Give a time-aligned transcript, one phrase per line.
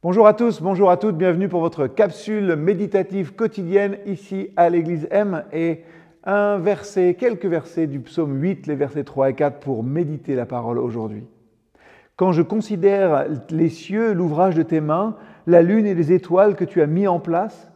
[0.00, 5.08] Bonjour à tous, bonjour à toutes, bienvenue pour votre capsule méditative quotidienne ici à l'église
[5.10, 5.82] M et
[6.22, 10.46] un verset, quelques versets du psaume 8, les versets 3 et 4 pour méditer la
[10.46, 11.24] parole aujourd'hui.
[12.14, 15.16] Quand je considère les cieux, l'ouvrage de tes mains,
[15.48, 17.68] la lune et les étoiles que tu as mis en place,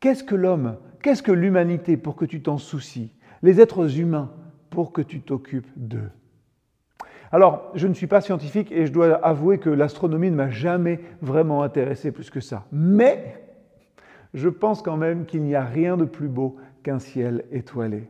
[0.00, 3.12] qu'est-ce que l'homme, qu'est-ce que l'humanité pour que tu t'en soucies,
[3.42, 4.32] les êtres humains
[4.70, 6.08] pour que tu t'occupes d'eux?
[7.30, 11.00] Alors, je ne suis pas scientifique et je dois avouer que l'astronomie ne m'a jamais
[11.20, 12.64] vraiment intéressé plus que ça.
[12.72, 13.36] Mais
[14.32, 18.04] je pense quand même qu'il n'y a rien de plus beau qu'un ciel étoilé.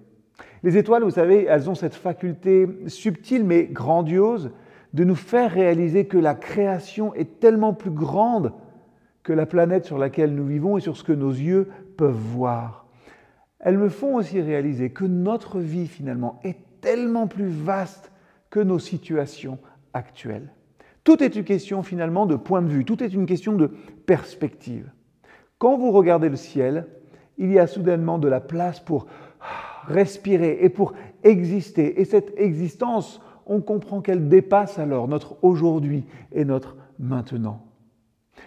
[0.62, 4.51] Les étoiles, vous savez, elles ont cette faculté subtile mais grandiose
[4.95, 8.53] de nous faire réaliser que la création est tellement plus grande
[9.23, 12.87] que la planète sur laquelle nous vivons et sur ce que nos yeux peuvent voir.
[13.61, 18.12] Elles me font aussi réaliser que notre vie finalement est tellement plus vaste
[18.51, 19.59] que nos situations
[19.93, 20.52] actuelles.
[21.05, 23.69] Tout est une question finalement de point de vue, tout est une question de
[24.06, 24.91] perspective.
[25.59, 26.87] Quand vous regardez le ciel,
[27.39, 29.06] il y a soudainement de la place pour
[29.87, 32.00] respirer et pour exister.
[32.00, 37.65] Et cette existence, on comprend qu'elle dépasse alors notre aujourd'hui et notre maintenant.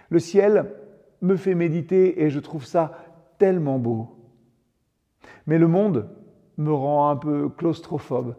[0.08, 0.72] Le ciel
[1.20, 2.92] me fait méditer et je trouve ça
[3.38, 4.08] tellement beau.
[5.46, 6.08] Mais le monde
[6.58, 8.36] me rend un peu claustrophobe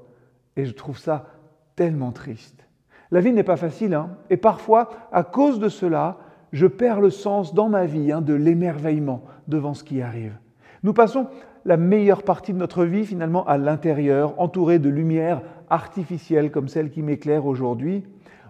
[0.55, 1.27] et je trouve ça
[1.75, 2.67] tellement triste.
[3.11, 6.17] La vie n'est pas facile, hein et parfois, à cause de cela,
[6.51, 10.37] je perds le sens dans ma vie hein, de l'émerveillement devant ce qui arrive.
[10.83, 11.27] Nous passons
[11.65, 16.91] la meilleure partie de notre vie finalement à l'intérieur, entouré de lumière artificielle comme celle
[16.91, 18.03] qui m'éclaire aujourd'hui,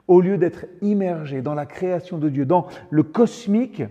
[0.08, 3.84] au lieu d'être immergé dans la création de Dieu, dans le cosmique,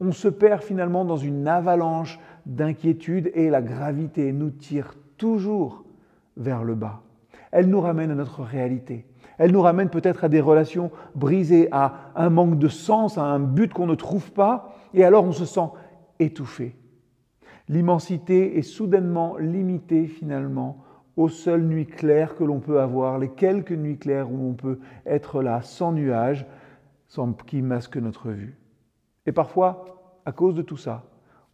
[0.00, 5.84] on se perd finalement dans une avalanche d'inquiétude et la gravité nous tire toujours
[6.36, 7.00] vers le bas
[7.54, 9.06] elle nous ramène à notre réalité.
[9.38, 13.38] Elle nous ramène peut-être à des relations brisées, à un manque de sens, à un
[13.38, 15.68] but qu'on ne trouve pas, et alors on se sent
[16.18, 16.74] étouffé.
[17.68, 20.84] L'immensité est soudainement limitée finalement
[21.16, 24.80] aux seules nuits claires que l'on peut avoir, les quelques nuits claires où on peut
[25.06, 26.46] être là sans nuages,
[27.06, 28.58] sans qui masquent notre vue.
[29.26, 31.04] Et parfois, à cause de tout ça,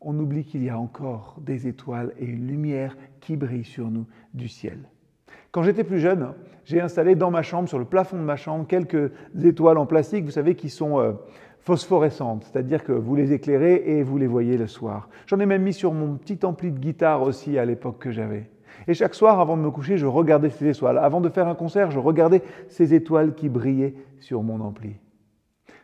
[0.01, 4.07] on oublie qu'il y a encore des étoiles et une lumière qui brille sur nous
[4.33, 4.89] du ciel.
[5.53, 6.29] Quand j'étais plus jeune,
[6.65, 9.11] j'ai installé dans ma chambre, sur le plafond de ma chambre, quelques
[9.43, 11.13] étoiles en plastique, vous savez, qui sont euh,
[11.61, 15.09] phosphorescentes, c'est-à-dire que vous les éclairez et vous les voyez le soir.
[15.27, 18.49] J'en ai même mis sur mon petit ampli de guitare aussi à l'époque que j'avais.
[18.87, 20.99] Et chaque soir, avant de me coucher, je regardais ces étoiles.
[20.99, 24.95] Avant de faire un concert, je regardais ces étoiles qui brillaient sur mon ampli.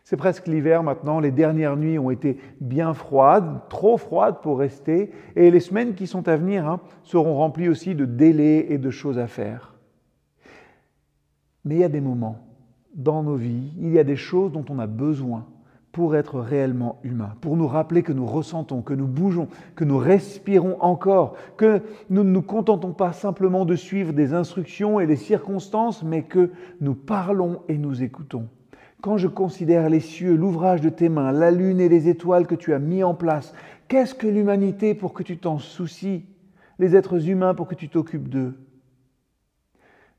[0.09, 5.11] C'est presque l'hiver maintenant, les dernières nuits ont été bien froides, trop froides pour rester,
[5.35, 8.89] et les semaines qui sont à venir hein, seront remplies aussi de délais et de
[8.89, 9.75] choses à faire.
[11.65, 12.39] Mais il y a des moments
[12.95, 15.45] dans nos vies, il y a des choses dont on a besoin
[15.91, 19.97] pour être réellement humain, pour nous rappeler que nous ressentons, que nous bougeons, que nous
[19.97, 25.17] respirons encore, que nous ne nous contentons pas simplement de suivre des instructions et des
[25.17, 28.47] circonstances, mais que nous parlons et nous écoutons.
[29.01, 32.55] Quand je considère les cieux, l'ouvrage de tes mains, la lune et les étoiles que
[32.55, 33.53] tu as mis en place,
[33.87, 36.25] qu'est-ce que l'humanité pour que tu t'en soucies?
[36.79, 38.57] Les êtres humains pour que tu t'occupes d'eux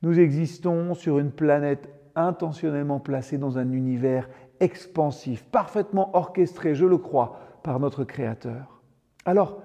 [0.02, 4.28] Nous existons sur une planète intentionnellement placée dans un univers
[4.60, 8.82] expansif, parfaitement orchestré, je le crois, par notre Créateur.
[9.24, 9.62] Alors,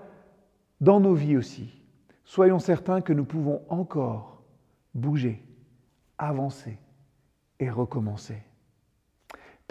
[0.82, 1.82] dans nos vies aussi,
[2.26, 4.44] soyons certains que nous pouvons encore
[4.94, 5.44] bouger,
[6.18, 6.78] avancer
[7.60, 8.44] et recommencer.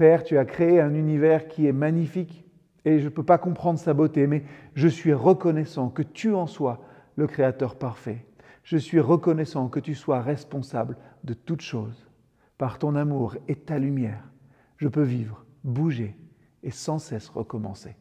[0.02, 2.44] Père, tu as créé un univers qui est magnifique
[2.84, 4.42] et je ne peux pas comprendre sa beauté, mais
[4.74, 6.80] je suis reconnaissant que tu en sois
[7.14, 8.26] le Créateur parfait.
[8.64, 12.10] Je suis reconnaissant que tu sois responsable de toutes choses.
[12.58, 14.28] Par ton amour et ta lumière,
[14.76, 16.16] je peux vivre, bouger
[16.64, 17.94] et sans cesse recommencer.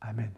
[0.00, 0.30] Amen.